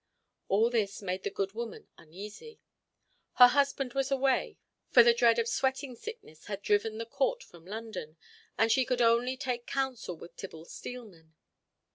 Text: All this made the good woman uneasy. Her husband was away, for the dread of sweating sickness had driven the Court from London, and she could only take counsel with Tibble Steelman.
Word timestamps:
All 0.47 0.71
this 0.71 1.03
made 1.03 1.21
the 1.21 1.29
good 1.29 1.51
woman 1.51 1.87
uneasy. 1.95 2.59
Her 3.33 3.45
husband 3.49 3.93
was 3.93 4.09
away, 4.09 4.57
for 4.89 5.03
the 5.03 5.13
dread 5.13 5.37
of 5.37 5.47
sweating 5.47 5.93
sickness 5.95 6.45
had 6.47 6.63
driven 6.63 6.97
the 6.97 7.05
Court 7.05 7.43
from 7.43 7.67
London, 7.67 8.17
and 8.57 8.71
she 8.71 8.83
could 8.83 9.03
only 9.03 9.37
take 9.37 9.67
counsel 9.67 10.17
with 10.17 10.35
Tibble 10.35 10.65
Steelman. 10.65 11.35